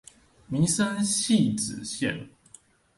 [0.47, 2.29] 民生汐止線